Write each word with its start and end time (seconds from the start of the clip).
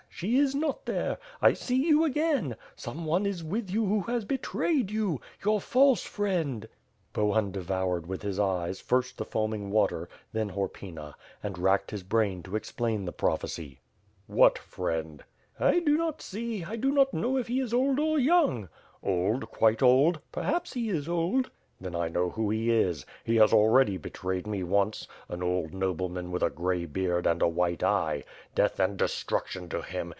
"She 0.13 0.37
is 0.37 0.53
not 0.53 0.85
there. 0.85 1.17
I 1.41 1.53
see 1.53 1.87
you 1.87 2.03
again. 2.03 2.55
Some 2.75 3.05
one 3.05 3.25
is 3.25 3.43
with 3.43 3.71
you 3.71 3.87
who 3.87 4.01
has 4.01 4.23
betrayed 4.23 4.91
you. 4.91 5.19
Your 5.43 5.59
false 5.59 6.03
friend." 6.03 6.61
mTH 6.61 6.61
PIRE 6.61 6.67
A2fD 6.67 7.13
SWORD. 7.13 7.25
4^7 7.25 7.27
Bohun 7.31 7.51
devoured 7.51 8.05
with 8.05 8.21
his 8.21 8.39
eyes, 8.39 8.79
first 8.79 9.17
the 9.17 9.25
foaming 9.25 9.71
water, 9.71 10.07
then 10.31 10.51
Horpyna; 10.51 11.15
and 11.41 11.57
racked 11.57 11.89
his 11.89 12.03
brain 12.03 12.43
to 12.43 12.55
explain 12.55 13.05
the 13.05 13.11
prophecy. 13.11 13.79
"What 14.27 14.59
friend/' 14.59 15.23
"I 15.59 15.79
do 15.79 15.97
not 15.97 16.21
see. 16.21 16.65
I 16.65 16.75
do 16.75 16.91
not 16.91 17.15
know 17.15 17.37
if 17.37 17.47
he 17.47 17.59
is 17.59 17.73
old 17.73 17.97
or 17.99 18.19
young/' 18.19 18.69
"Old; 19.01 19.49
quite 19.49 19.79
oldr 19.79 20.21
"Perhaps 20.31 20.73
he 20.73 20.89
is 20.91 21.07
old/' 21.07 21.49
"Then 21.79 21.95
I 21.95 22.09
know 22.09 22.29
who 22.29 22.51
he 22.51 22.69
is. 22.69 23.07
He 23.23 23.37
has 23.37 23.51
already 23.51 23.97
betrayed 23.97 24.45
me 24.45 24.61
once; 24.61 25.07
an 25.29 25.41
old 25.41 25.73
nobleman 25.73 26.29
with 26.31 26.43
a 26.43 26.51
grey 26.51 26.85
beard 26.85 27.25
and 27.25 27.41
a 27.41 27.47
white 27.47 27.81
eye. 27.81 28.23
Death 28.53 28.79
and 28.79 28.97
destruction 28.97 29.67
to 29.69 29.81
him! 29.81 30.09